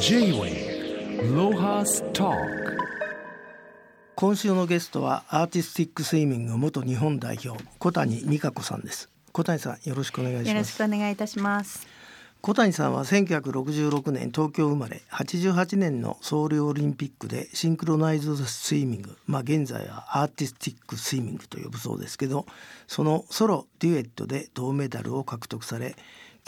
[0.00, 2.30] J-Way ロハスタ
[4.14, 9.10] 今週のゲストはアーティスティックスイミング元日本代表小谷美香子さんです。
[9.32, 11.86] 小谷さんよろしくお願いしよろしますくお願いいたします。
[12.40, 22.46] 小谷さんは1966年東京生まれ88年のソウルオリンピックでシンクロナイズドスイミングまあ現在はアーティスティックスイミングと呼ぶそうですけど
[22.86, 25.96] そのソロデュエットで銅メダルを獲得され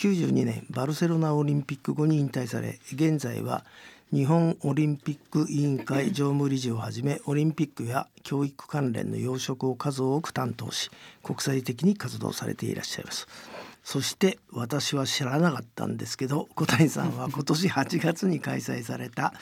[0.01, 3.67] 92年バルセロナオリンピック後に引退され現在は
[4.11, 10.91] 日本オリンピック委員会常務理事をはじめオリンピックや教育関連の要職を数多く担当し
[11.23, 13.29] 国際的に活動されていらっしゃいます。
[13.91, 19.35] そして私は知らなかったんですけど 小谷さんは今年8月に開催された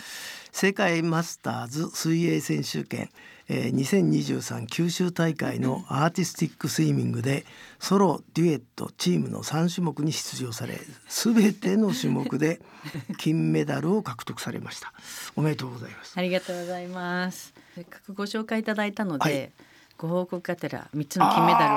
[0.53, 3.11] 世界マスターズ水泳選手権、
[3.49, 7.45] えー2023九州大会のアーティスティックスイミングで
[7.79, 12.63] ソロデュエットチームの3種目に出場され全ての種目で
[13.19, 14.95] 金メダルを獲得されました。
[15.37, 16.15] おめでとうございます。
[16.17, 17.53] ありがとうございます。
[17.75, 19.68] せっかくご紹介いただいたので、はい
[19.99, 21.77] ご報告がてら三つの金メダルを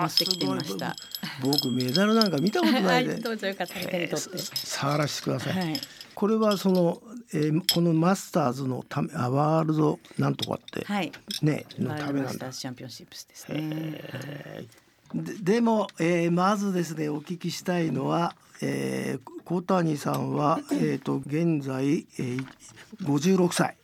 [0.00, 0.96] 持ってきてみました。
[1.42, 4.38] 僕メダルなんか見たことなはいい、でどうぞよかったら手に取って。
[4.38, 5.80] 触らせてください、はい。
[6.14, 7.02] これはその、
[7.34, 11.12] えーこのマスターズのためあワールドなんとかって、はい。
[11.42, 14.02] ねのためなんだチャンピオンシップスですね。
[15.14, 22.46] ででも、えーまずですねお聞きしたいのは、えー小谷さんは、えー、と現在、えー、
[23.02, 23.76] 56歳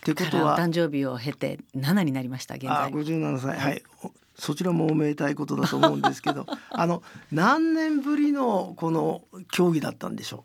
[0.00, 0.58] ってこからおとは。
[0.58, 2.92] 誕生日を経て七になりました現あ在。
[2.92, 3.58] 57歳。
[3.58, 6.46] はい、おそちらもおめでたいことだと思うんですけど。
[6.70, 10.44] あの何年ぶりのこの競技だったんでしょ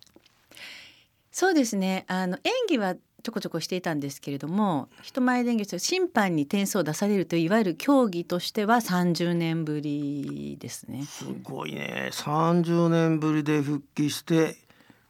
[1.32, 2.06] そうですね。
[2.08, 11.00] あの演技はちょこちょこしていたんですけれども、人前で演技する審判に点数を出されるといういわゆる競技としては30年ぶりですね。
[11.02, 11.06] う。
[11.06, 12.10] すごいね。
[12.14, 14.58] 30年ぶりで復帰して、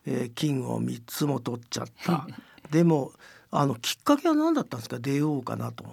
[0.05, 2.25] えー金を3つも取っちゃった。
[2.71, 3.11] でも
[3.57, 4.99] あのきっかけは何だったんですか？
[4.99, 5.85] 出ようかなと。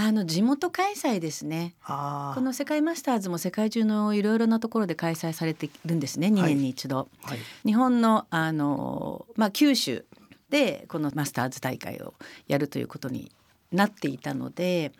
[0.00, 1.74] あの地元開催ですね。
[1.84, 6.28] この世界マスターズも世界中のいろいろなところで開催されているんですね。
[6.28, 7.38] 2年に一度、はい。
[7.64, 10.04] 日本のあの、まあ、九州
[10.50, 12.14] でこのマスターズ大会を
[12.46, 13.32] やるということに
[13.72, 14.92] なっていたので、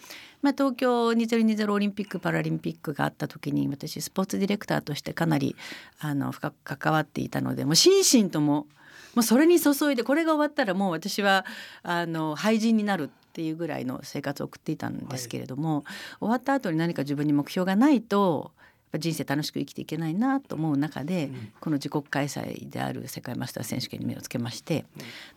[0.42, 5.54] まあ、東京2020オリンピック・パラリンピックがあった時に私スポーツディレクターとしてかなり
[6.00, 8.66] あの深く関わっていたのでもう心身とも
[9.14, 11.44] もうそれに注いでこれが終わったらもう私は
[11.82, 15.84] あの廃人になるっていうぐらいの生活を送っていたんですけれども、
[16.20, 18.52] 終わった後に何か自分に目標がないと
[18.98, 24.86] 人生楽しく生きていけないなと思う中で、うんこの自国開催である世界マスターズ選手権に目をつけまして、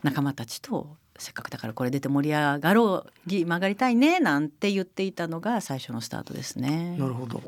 [0.02, 6.96] 仲間たちとせっかくだからこれ出て盛り上がろう曲がりたいねなんて言っていたのが最初のスタートですね。
[6.98, 7.42] なるほど。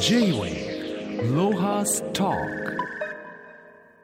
[0.00, 2.30] J-Way ロハスタ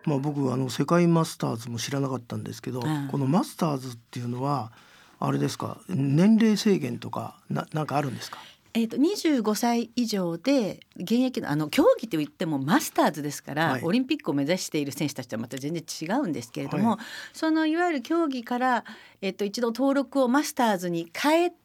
[0.04, 4.72] まあ僕あの世界マスターズも知らなかったんですけど、うんこのマスターズっていうのは
[5.20, 8.38] あれですか年齢制限とかななんかあるんですか？
[8.76, 13.82] えー、と25歳以上で現役のあの競技といってもマスターズですから、はい。
[13.84, 16.98] オリンピックを目指している選手たちとはまた全然違うんですけれども、はい。
[17.32, 18.84] そのいわゆる競技から、
[19.22, 21.56] えー、と一度登録をマスターズに変えて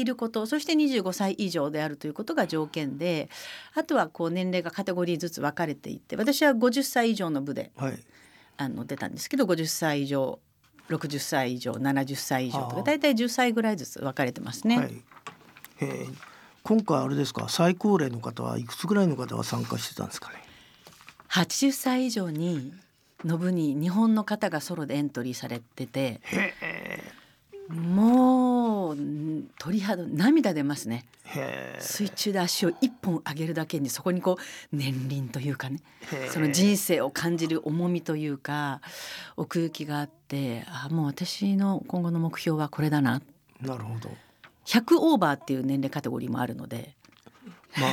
[0.00, 3.28] いることそして25歳以上であるということが条件で
[3.74, 7.98] あとはこう年齢がカテゴリーずつ分かれていって私は50歳以上の部ではい。
[8.60, 10.40] あの出たんですけど50歳以上
[10.88, 14.78] 60歳以上70歳以上とか大体10歳ぐらいずつ分かれてますね。
[14.78, 15.02] はい。
[15.80, 16.14] えー
[16.64, 20.42] 今回あれですか最高齢の方はいくつぐらいの方が参加してたんですかね
[21.30, 22.74] ？80歳以上に
[23.24, 26.20] の部に日本の方がソロでエントリーされてて。
[27.70, 29.27] もうん
[29.58, 31.06] 鳥肌涙出ますね。
[31.80, 35.80] 水中で足を一本上げるだけにそこにこう年輪というかね。
[36.30, 38.80] その人生を感じる重みというか
[39.36, 43.22] 奥行きがあってあもう私の今後の目標はこれだな。
[43.60, 44.10] なるほど。
[44.66, 46.94] 100オーバーっていう年齢カテゴリーもあるので。
[47.78, 47.92] まあ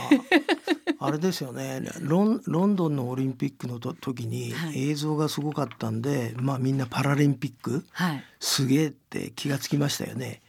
[1.08, 1.82] あれですよね。
[2.00, 4.90] ロンロンドンのオリンピックのと時にはい。
[4.90, 7.86] 映像がすごかったんで、まあみんなパラリンピック？
[7.92, 8.24] はい。
[8.40, 10.42] すげえって気がつきましたよね。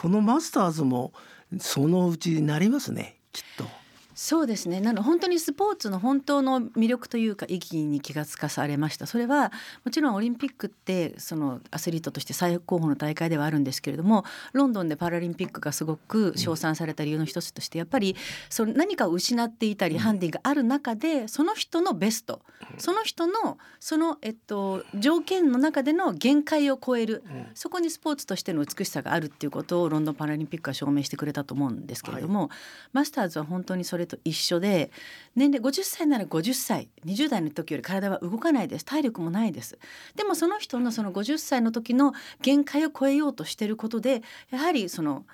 [0.00, 1.12] このマスターズも
[1.58, 3.79] そのうちになりますねきっと。
[4.22, 4.82] そうですね。
[4.82, 9.06] なの本当にスポーツの本当の魅力というか意義に気がつかされました。
[9.06, 9.50] それは
[9.82, 18.14] もちろんオリンピックってそのアスリートとして最高峰の大会ではあるんですけれどもロンドンでパラリンピックがすごく称賛された理由の一つとしてやっぱり
[18.50, 22.42] その何かを失っていたりハンディがある中でその人のベスト
[22.76, 27.24] その人のその、えっと、条件の中での限界を超える
[27.54, 32.50] そこにスポーツとしての美しさがあるっていうことをロンドンパラリンピックは証明してくれたと思うんですけれども、
[32.92, 34.90] マスターズは本当にそれと一緒で
[35.36, 38.84] 年齢50歳なら50歳20代の時より体は動かないです。
[38.84, 39.78] 体力もないです。
[40.16, 42.12] でもその人のその50歳の時の
[42.42, 45.24] 限界を超えようとしてることでやはりその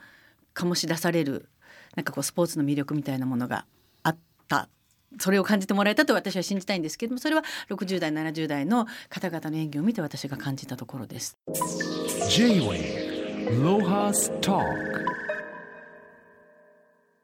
[0.55, 1.49] 醸し出される
[1.96, 3.67] なんかこうスポーツの魅力みたいなものが
[4.02, 4.17] あっ
[4.49, 4.69] た。
[5.19, 11.38] それを感じてもらえたと私は信じたいんですけどもそれは60代70代の方々の演技を見て私が感じたところです。
[12.28, 13.17] J-Wave
[13.62, 15.15] Lohas Talk.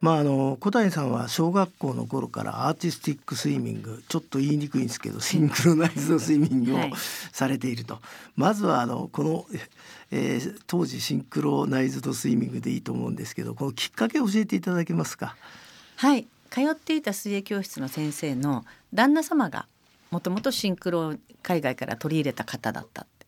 [0.03, 6.93] まああの小谷さんは小学校の頃からアーティスティックスイミングちょっと言いにくいんですけどシンクロナイズドスイミングをはい。
[7.33, 8.01] されていると、
[8.37, 9.47] まずはあのこの、
[10.11, 15.37] えー当時シンクロナイズドスイミングでいいと思うんですけどこのきっかけを教えていただけますか？
[15.97, 16.27] はい。
[16.51, 19.67] 通っていた水泳教室の先生の旦那様が
[20.11, 23.03] もともとシンクロを海外から取り入れた方だった。
[23.03, 23.22] って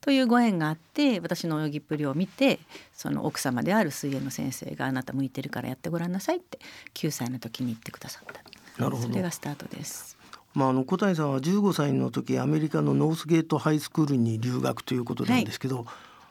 [0.00, 2.60] というご縁があって私の泳ぎっぷりを見て
[2.94, 6.58] その奥様である水泳の先生があなた向いてるからやってごらんなさいって
[6.94, 8.42] 9歳の時に言ってくださった。
[8.82, 9.08] なるほど。
[9.08, 10.16] それがスタートです。
[10.54, 15.86] まあ、あの小谷さんは15歳の時アメリカのノースゲートハイスクールに留学ということなんですけど、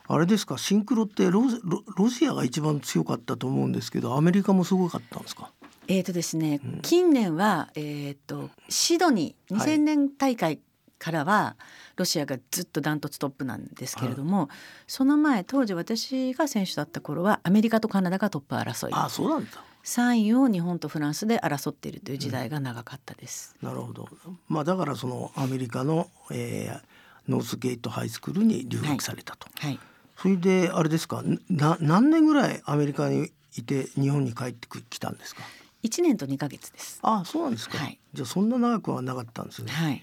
[0.06, 5.50] あれですかシンクロってロロロシアが一番強かったと思うんですけどアメリカもすごかったんですか？
[5.86, 9.76] えーとですね、近年は、えー、とシドニーはい。
[9.76, 10.58] 2000年大会
[10.98, 11.56] からは
[11.96, 14.48] ロシアがずっとダントツトップなんですけれども、
[14.86, 18.92] その前当時私が選手だった頃はアメリカとカナダがトップ争い。
[18.92, 19.50] ああそうなんだ。
[19.84, 23.56] 3位を日本とフランスで争っているという時代が長かったです。
[23.62, 24.08] なるほど。
[24.48, 26.80] まあだからそのアメリカの、えー
[27.28, 29.78] ノースゲートハイスクールに留学されたと、はい、
[30.16, 31.22] それであれですか？
[31.50, 35.42] な何年ぐらいアメリカにいて日本に帰ってきたんですか
[35.82, 37.00] ？1年と2ヶ月です。
[37.02, 37.98] ああそうなんですか、はい。
[38.14, 39.70] じゃあそんな長くはなかったんですね。
[39.70, 40.02] はい、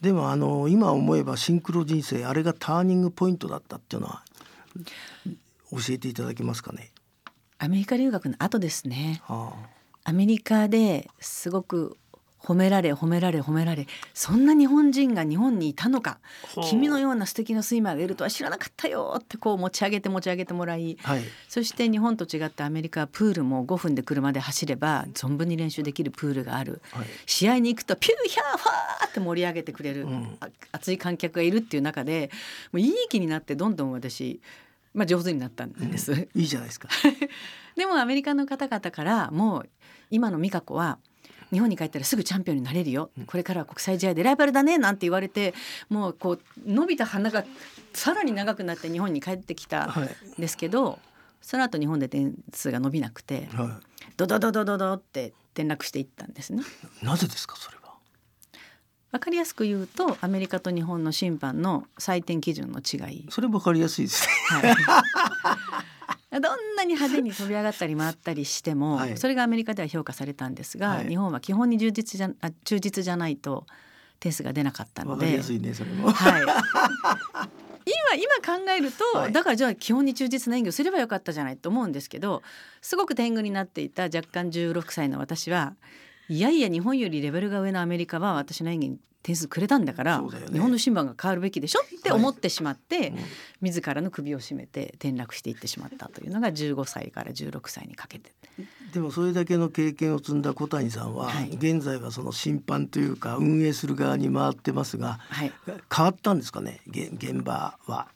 [0.00, 4.22] でもあの今思えばシンクロ人生あれがターニングポイントだったっていうのは
[5.70, 6.92] 教えていただけますかね？
[7.58, 9.52] アメリカ留学の後ですねは
[10.04, 11.96] アメリカですごく
[12.38, 16.18] 褒められ褒められ褒められそんな日本人が日本にいたのか？
[16.68, 21.22] 君のような素敵なスイマーがいるとは知らなかったよってこう持ち上げて持ち上げてもらいあ、はい。
[21.48, 27.06] そして日本と違ってアメリカはプールも5分で車で走れば存分に練習できるプールがあるはい。
[27.26, 32.30] 試合に行くとピューヒャーファーって盛り上げてくれる、うんあ熱い観客がいるっていう中で
[32.70, 34.40] もういい気になってどんどん私、
[34.94, 36.28] まあ、上手になったんです。
[36.34, 36.88] いいじゃないですか。
[37.76, 39.68] でもアメリカの方々からもう
[40.10, 40.98] 今の美香子は
[41.52, 45.54] 日本に帰ったらすぐチャンピオンになれるよ、これからは国際試合でライバルだねなんて言われて
[45.88, 47.44] もうこう伸びた鼻が
[47.92, 50.04] さらに長くなって日本に帰ってきたはい。
[50.38, 50.98] んですけど、
[51.40, 53.80] その後日本で点数が伸びなくては
[54.16, 56.62] ドドドドドドって転落していったんですね。
[57.02, 57.04] い。
[57.04, 57.94] なぜですかそれは？
[59.12, 64.28] わかりやすく言うとアメリカと日本の審判の採点基準の違い、それわかりやすいです
[64.62, 64.72] ね。
[64.72, 64.76] はい、
[66.40, 69.16] どんなに派手に飛び上がったり回ったりしても、はい。
[69.16, 71.08] それがアメリカでは評価されたんですが、はい。
[71.08, 73.66] 日本は基本に充実じゃあ忠実じゃないと
[74.20, 75.26] 点数が出なかったので。
[75.26, 75.42] わかりや。
[75.42, 76.10] すいねそれも。
[76.10, 76.42] はい。
[77.86, 79.32] 今今考えると、はい。
[79.32, 82.42] だからじゃあ基本に忠実な演技をすればよかったじゃないと思うんですけど
[82.82, 85.74] すごく天狗になっていた若干16歳の私は
[86.28, 90.28] いやいや日本よりレベルが上のアメリカは私の演技に点数くれたんだからね。
[90.52, 91.80] 日本の審判が変わるべきでしょ？
[91.80, 93.18] って思ってしまって、うん。
[93.60, 98.30] 自らの首を絞めて転落していってしまったというのが15歳から16歳にかけて。
[98.92, 101.50] でもそれだけの経験を積んだ小谷さんは、はい。
[101.56, 105.52] 現在はその審判というか運営する側に回ってますが、はい。
[105.92, 106.80] 変わったんですかね？
[106.86, 108.06] げ現場は。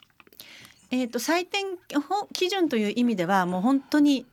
[0.93, 4.27] えー、と採点ほ基準という意味ではもう本当に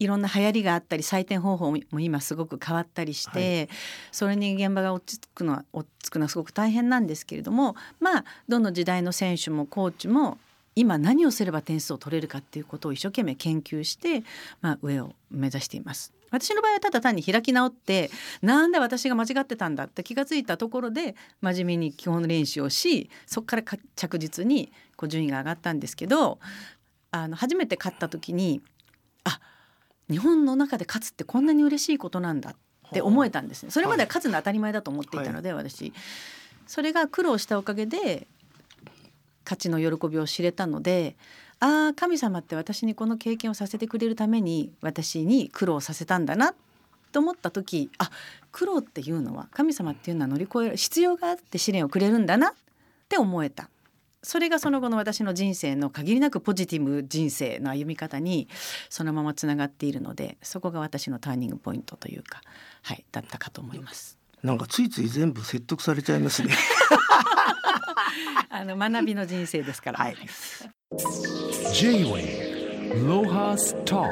[0.00, 3.68] いろんな流行りがあったり採点方法も今すごく変わったりして、
[4.10, 10.38] それに現場が落ち着くのは落ち着くのはすごく大変なんですけれどもまあどの時代の選手もコーチも
[10.74, 14.22] 今何をすれば点数を取れるかっていうことを一生懸命研究して、
[14.62, 16.12] まあ、上を目指しています。
[16.30, 18.08] 私の場合はただ単に開き直って
[18.40, 26.38] なんで私が間違ってたんだって気がついたところで真面目に基本練習をしそこからか着実にこう順位が上がったんですけど
[27.10, 28.79] あの初めて勝った時にあ
[30.10, 32.54] 日本の中で勝つってこんなに嬉しいことなんだっ
[32.92, 33.70] て思えたんですね。
[33.70, 35.92] それまでは勝つのは当たり前だと思っていたので、私。
[36.66, 38.28] それが苦労したおかげで
[39.44, 41.16] 勝ちの喜びを知れたので
[41.58, 46.54] ああ神様って私にこの経験をさせてくれるために私に苦労させたんだな
[47.10, 48.10] と思った時あ
[48.52, 52.52] 苦労っていうのは神様っていうのは乗り越える必要があって試練をくれるんだなっ
[53.08, 53.68] て思えた
[54.22, 58.48] それがその後の私の人生の限りなくポジティブ人生の歩み方に
[58.90, 62.42] そのままつながっているのでそこが私のターニングポイントというか、
[62.82, 64.18] はい、だったかと思います。
[64.42, 66.54] なんかついつい全部説得されちゃいますね。
[68.48, 69.98] あの学びの人生ですから。
[69.98, 70.16] はい
[71.72, 74.08] J-Wave Lohas Talk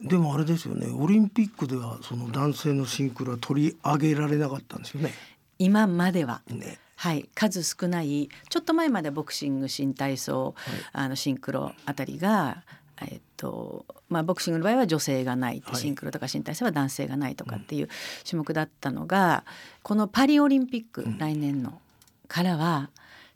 [0.00, 5.12] でもあれですよねオリンピックではその男性のシンクロは取り上げられなかったんですよね。
[5.58, 10.74] 今まではねはい、数少ないちょっと前までボクシング新体操、はい。
[10.92, 12.62] あのシンクロあたりが、
[13.00, 15.76] えっとまあ、ボクシングの場合は女性がない、はい。
[15.76, 17.88] シンクロとか新体操は男性がないとかっていう
[18.28, 19.46] 種目だったのが、
[19.82, 21.16] このパリオリンピック、うん。
[21.16, 21.80] 来年の
[22.28, 22.90] からは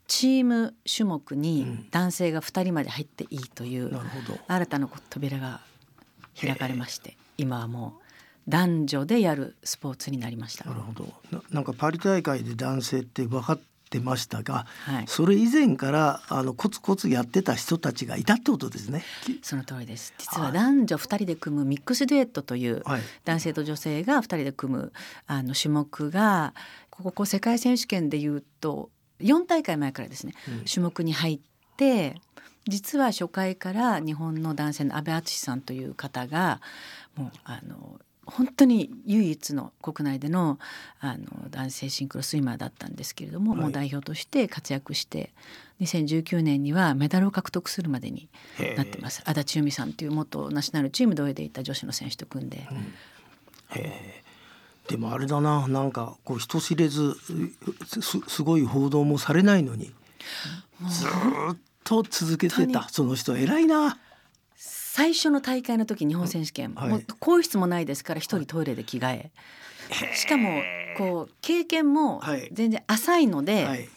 [0.05, 1.87] チーム種目うにん。
[1.89, 4.39] 男性が2人まで入っていいというなるほど。
[4.47, 5.61] 新たな扉が
[6.39, 8.04] 開かれまして今はもう
[8.47, 10.65] 男女でやるスポーツになりました。
[10.65, 10.75] な。
[10.75, 11.13] るほど。
[11.31, 13.59] ななんかパリ大会で男性って分かっ
[13.89, 15.05] てましたが、はい。
[15.07, 19.03] それ以前からあのコツコツやってた人たちがいたってことですね。
[19.23, 20.13] きその通りです。
[20.17, 23.01] 実ははい男女2人で組むミックスデュエットというはい。
[23.23, 24.93] 男性と女性が2人で組む
[25.27, 26.53] あの種目が
[26.89, 28.89] ここ世界選手権でいうと
[29.21, 30.65] 4大会前からですねうん。
[30.65, 31.39] 種目に入っ
[31.77, 32.15] て
[32.67, 36.61] 実は初回から日本の男性の阿部淳さんという方が
[37.15, 40.59] もうあの本当に唯一の国内での
[40.99, 43.61] あの男性シンクロスイマーだったんですけれども、はい。
[43.61, 45.31] もう代表として活躍して
[45.81, 48.29] 2019年にはメダルを獲得するまでに
[48.75, 49.21] なってます。
[49.25, 52.67] 足立由美さんという元ナショナルチームで泳いでいた女子の選手と組んで、
[54.87, 57.15] でもあれだななんかこう人知れず
[58.01, 59.91] すすごい報道もされないのに
[60.87, 63.97] ずーっと続けてたその人偉いな。
[64.95, 66.89] 最初の大会の時日本選手権、はい。
[66.89, 69.31] もう更衣室もないですから一人トイレで着替え。
[70.15, 70.61] しかも
[70.97, 72.47] こう経験もはい。
[72.53, 73.89] 全然浅いので、はい。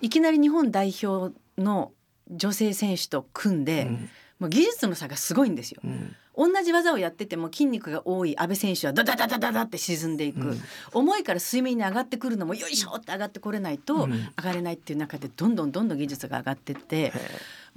[0.00, 1.92] い、きなり日本代表の
[2.30, 4.08] 女性選手と組んで、うん。
[4.38, 5.82] もう技術の差がすごいんですよ。
[5.84, 6.16] うん。
[6.34, 10.60] 同じ技をやってても筋肉が多い阿部選手はダダダダダダって沈んでいく、うん。
[10.94, 14.12] 重いから水面に上がってくるのもよいしょって上がってこれないとうん。
[14.12, 17.12] 上がれないっていう中でどんどんどんどん技術が上がってってへ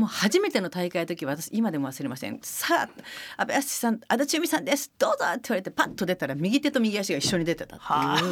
[0.01, 2.39] もう初めての大会の時私今でも忘れません。
[2.41, 2.89] さ
[3.37, 4.91] あ安倍淳さん足立由美さんです。
[4.97, 7.85] どうぞって言われてパッと出たら右手と右足が一緒に出てたって
[8.25, 8.31] いう。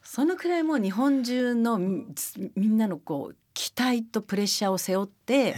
[0.00, 2.06] そのくらいもう日本中のみ
[2.54, 5.56] みんなのこう期待とプレッシャーを背負って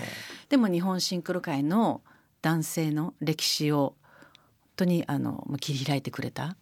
[0.48, 2.00] でも日本シンクロ界の
[2.40, 6.56] 男性の歴史を本当にあのもう切り開いてくれた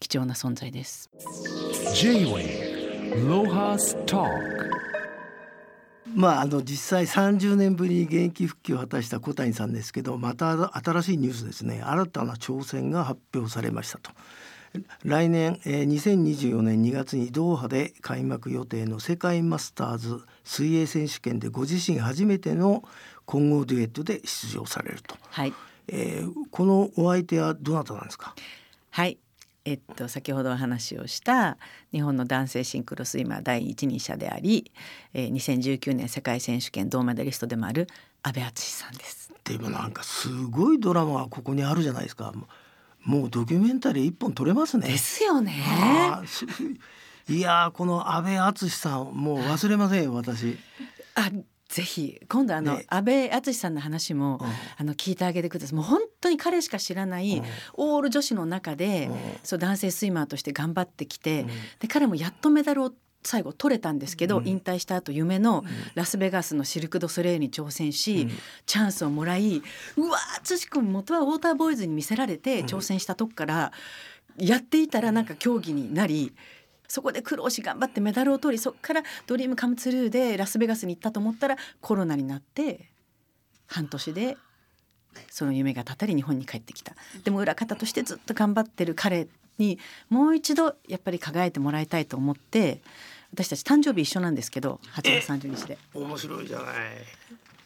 [0.00, 1.08] 貴重な存在です。
[1.94, 4.95] J-Wave Lohas Talk
[6.14, 11.82] まああの実際30年ぶりに現役復帰を果たした小谷さんですけどまた新しいニュースですね。
[11.82, 14.10] 新たな挑戦が発表されましたと。
[15.04, 22.82] 来年、えー2024年2月にドーハで開幕予定の世界マスターズ水泳選手権でご自身初めての
[23.24, 25.54] 混合デュエットで出場されると、はい。
[25.88, 28.34] えーこのお相手はどなたなんですか？
[28.90, 29.18] はい
[29.66, 31.58] えっと、先ほどお話をした
[31.90, 34.70] 日本の男性シンクロスイマー第一人者であり、
[35.12, 37.88] えー、2019年世界選手権銅メダリストでもある
[38.22, 39.32] 阿部淳さんです。
[39.42, 42.32] でもなんかすごいドラマがここにあるじゃないですか
[43.02, 44.86] もうドキュメンタリー一本撮れますね。
[44.86, 45.52] ですよね。
[47.28, 50.56] いやーこの安倍敦さんもう忘れませんよ私。
[51.16, 51.28] あ
[51.68, 52.86] ぜひ今度あの、ね。
[52.88, 54.48] 安倍淳さんの話も、うん。
[54.78, 55.74] あの聞いてあげてください。
[55.74, 57.44] もう本当に彼しか知らない、うん。
[57.74, 59.16] オール女子の中で、うん。
[59.42, 61.48] そう男性スイマーとして頑張ってきて、うん。
[61.80, 62.92] で彼もやっとメダルを
[63.24, 64.46] 最後取れたんですけど、うん。
[64.46, 68.30] 引退した後夢のラスベガスのシルク・ド・ソレイユに挑戦し、うん。
[68.66, 69.62] チャンスをもらい
[69.96, 73.72] うわー淳君元はウォーターボーイズに見せられて挑戦したとこから、
[74.38, 76.32] やっていたらなんか競技になり。
[76.88, 82.90] そこで苦労し頑張ってメダルを取りそこからドリームカムツルーでラスベガスに行ったと思ったらコロナになって
[83.66, 84.36] 半年で
[85.30, 86.94] その夢がたたり日本に帰ってきた。
[87.24, 89.28] でも裏方としてずっと頑張ってる彼
[89.58, 89.78] に
[90.08, 92.82] もう一度やっぱり輝いてもらいたいと思って
[93.32, 95.78] 私たち誕生日一緒なんですけど8月30日で。
[95.94, 96.66] 面白いじゃない。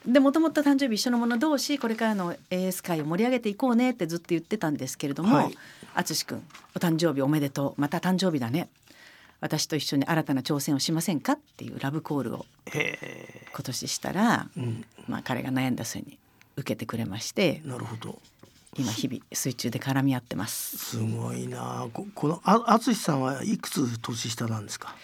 [0.06, 5.58] でもともと誕生日一緒の者同士これからの AS 界を盛り上げていこうねってずっと言ってたんですけれどもはい。
[5.94, 6.42] 淳、君
[6.74, 7.80] お誕生日おめでとう。
[7.80, 8.68] また誕生日だね
[9.40, 16.18] 私と一緒に新たな挑戦をしませんかっていうラブコールをへ今年したら、え、うん、まあ、彼が悩んだ末に
[16.56, 18.18] 受けてくれましてなるほど。
[18.76, 20.78] 今日々水中で絡み合ってます。
[20.78, 24.94] すごいなここのあ淳さんはいくつ年下なんですか？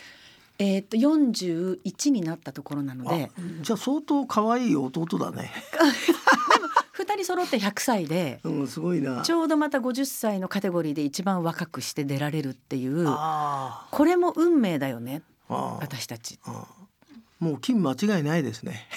[0.58, 5.50] えーっと41になったところなのであじゃあ相当可愛い弟だね。
[7.16, 9.22] 2人揃って100歳でうんすごいな。
[9.22, 16.38] ちょうどまた50歳のカテゴリーで一番若くして出られるっていうあこれも運命だよね私たち。
[17.40, 18.86] もう金間違いないですね。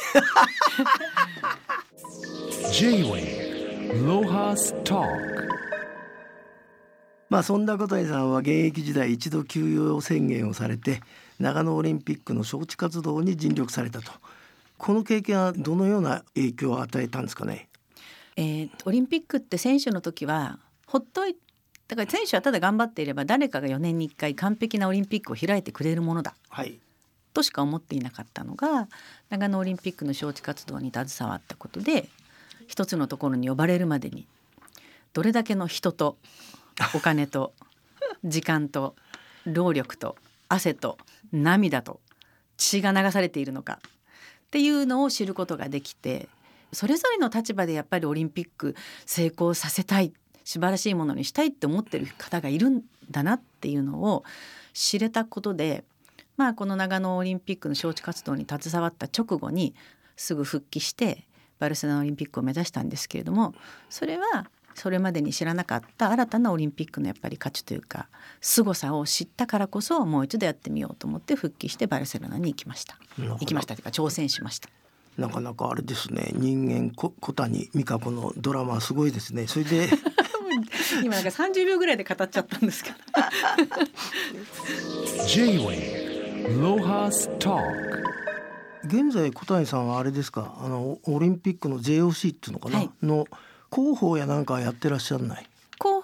[7.29, 11.01] まあそんな小谷さんは現役時代一度休養宣言をされて
[11.39, 14.11] 長野オリンピックの招致活動に尽力されたと
[14.77, 17.68] この経験はどのような影響を与えたんですかね？
[18.39, 21.35] えーオリンピックって選手の時はほっとい
[21.89, 26.35] だから選手はただ頑張っていれば誰かが4年に1回完璧なオリンピックを開いてくれるものだ。
[26.47, 26.79] はい。
[27.33, 28.87] としか思っていなかったのが
[29.29, 32.07] 長野オリンピックの招致活動に携わったことで
[32.67, 34.25] 一つのところに呼ばれるまでに
[35.13, 36.17] どれだけの人と
[36.95, 37.53] お金と
[38.23, 38.95] 時間と
[39.45, 40.15] 労力と
[40.47, 40.97] 汗と
[41.31, 41.99] 涙と
[42.57, 43.79] 血が流されているのか
[44.47, 46.27] っていうのを知ることができて
[46.71, 54.23] それぞれの立場でやっぱりオリンピック成功させたい素晴らしいものにしたいって思ってる方がいるんだなっていうのを
[54.73, 55.83] 知れたことで
[56.37, 59.75] まあこの長野オリンピックの招致活動に携わった直後に
[60.15, 61.27] すぐ復帰して
[61.59, 63.53] バルセロナオリンピックを目指したんですけれども
[63.89, 68.07] それはそれまでに知らなかった新たなオリンピックのやっぱり価値というか
[68.39, 72.97] 凄さを知ったからこそもう一度やってみようと思って復帰してバルセロナに行きました。
[73.17, 74.69] 行きましたというか挑戦しました
[75.19, 76.31] なかなかあれですね。
[76.33, 79.47] 人間こ小谷美香子のドラマはすごいですね。
[79.47, 79.89] それで。
[81.03, 82.95] 今なんか30秒ぐらいで語っちゃったんですけど。
[85.27, 87.61] J-Wave Lohas Talk.
[88.85, 90.55] 現在小谷さんはあれですか？
[90.63, 92.89] あのオリンピックの JOC っていうのかな、はい。
[93.03, 93.25] の
[93.73, 95.48] 広報やなんかやってらっしゃらない？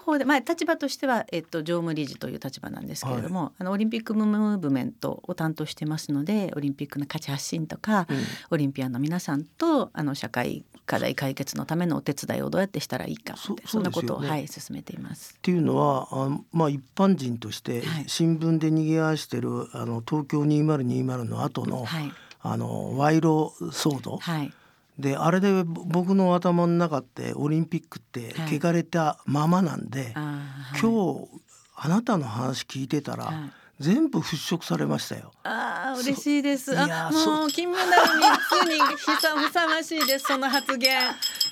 [0.06, 8.16] 広報で、まあ、立場としては、えっと、常務理事という立場なんですけれども、あのオリンピックムーブメントを担当してますのでオリンピックの価値発信とか、うん。
[8.50, 14.28] オリンピアンの皆さんとあの社会課題解決のためのお手伝いをどうやってしたらいいかそそんなことを、ね。
[14.28, 15.34] はい、進めています。
[15.36, 18.04] っていうのはあまあ一般人としてはい。
[18.06, 22.12] 新聞で賑わしてるあの東京2020の後の、はい。
[22.42, 24.52] あの賄賂騒動、はい
[24.98, 28.58] であれでぼ僕の頭の中ってオリンピックってはい。
[28.58, 30.40] 汚れたままなんで、は
[30.74, 30.80] い。
[30.80, 31.28] 今日
[31.74, 33.36] あなたの話聞いてたら、はい
[33.78, 35.32] 全部払拭されましたよ。
[35.42, 36.78] あー嬉しいです。
[36.78, 40.26] あもう金メダル三つにふさふさわしいです。
[40.26, 40.98] その発言。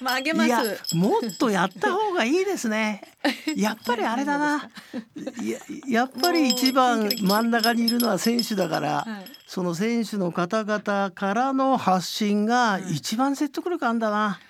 [0.01, 0.97] まああげまいやす。
[0.97, 3.03] もっとやった方がいいですね。
[3.57, 4.71] やっぱりあれだな。
[5.43, 14.41] いややっぱり一番真ん中にいるのは選手だから、はいその選手の方々からの発信が一番説得力あんだな。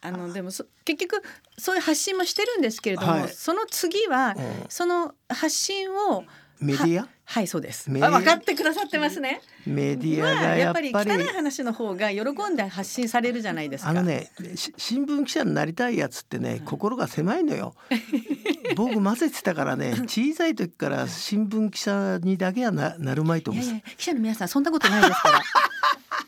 [0.00, 1.22] あのでもそ結局
[1.56, 6.24] そういう発信もしてるんですけれども、はいその次は、うんその発信を
[6.64, 7.02] メディア？
[7.02, 7.90] ははいそうです。
[7.90, 8.16] メディア？
[8.16, 9.40] あ分かってくださってますね。
[9.66, 13.90] メディアまあがやっぱりり汚い話の方が喜んで発信されるじゃないですか。
[13.90, 17.74] あのねし新聞記者になりたいやつってね、心が狭いのよ。
[18.76, 25.40] 僕混ぜてたからね小さい時から新聞記者にだけはななるまいと思ういやいや記者の皆さんそんなことないですから。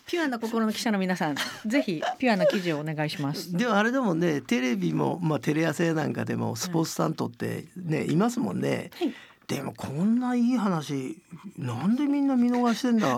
[0.06, 3.52] ピュアな心の記者の皆さん、ぜひピュアな記事をお願いします。
[3.56, 8.90] でもあれでもねテレビも、まあ、テレ朝やなんかでもスポーツ担当ってね、いますもんね。
[8.98, 9.12] はい
[9.48, 11.18] でもこんないい話
[11.56, 13.16] なんでみんな見逃してんだ？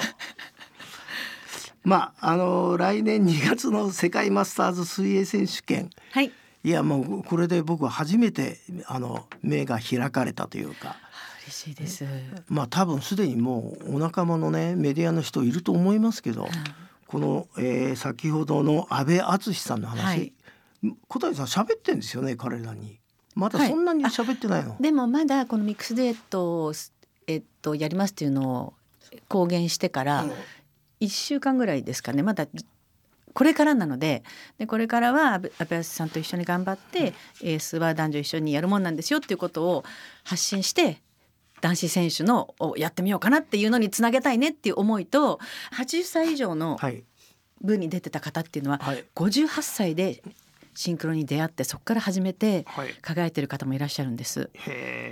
[1.84, 5.90] まああの来年2月の世界マスターズ水泳選手権。
[6.12, 6.30] はい。
[6.64, 10.96] いやもうこれで僕は初めてあの目が開かれたというか。
[11.44, 12.04] 嬉しいです。
[12.48, 16.46] まあ多分すでにもうお仲間のねメディアの人いると思いますけど、
[17.06, 20.32] この、えー先ほどの安倍敦さんの話、はい。
[21.08, 23.00] 小谷さん喋ってんですよね彼らに
[23.38, 23.68] まだはい。
[23.68, 26.72] そんなに喋ってないの、でもまだこのミックスデートを
[27.28, 28.74] えっとやりますっていうのを
[29.28, 30.26] 公言してから
[30.98, 32.22] 一週間ぐらいですかね。
[32.24, 32.48] まだ
[33.34, 34.24] これからなので。
[34.58, 39.84] でこれからは安倍安倍さんと一緒に頑張ってエースは男女一緒にやるもんなんですよっていうことを
[40.24, 41.00] 発信して
[41.60, 45.38] 男子選手のをやってみようかなっていうのにつなげたいねっていう思いと
[45.74, 47.04] 80歳以上のはい。
[47.60, 49.04] 部に出てた方っていうのははい。
[49.14, 50.22] 58歳で
[50.78, 52.94] シンクロに出会ってそこから始めてはい。
[53.02, 54.48] 輝いてる方もいらっしゃるんです。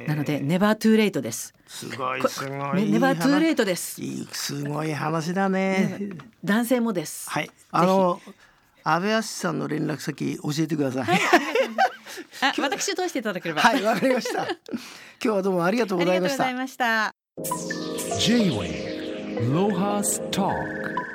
[0.06, 1.54] なのでネバートゥーレイトです。
[1.66, 2.84] すごいこすごい。
[2.84, 4.00] ねネバートゥーレイトトです。
[4.00, 5.98] いいすごい話だね。
[6.44, 7.28] 男性もです。
[7.28, 7.50] はい。
[7.72, 8.20] あの
[8.84, 11.20] 安倍敦さんの連絡先教えてください。
[12.42, 13.60] あ、私を通していただければ。
[13.62, 14.44] はいわかりました。
[14.44, 14.54] 今
[15.20, 16.48] 日はどうもありがとうあございました。
[16.48, 16.84] りがとうご
[19.74, 20.44] ざ
[21.00, 21.05] い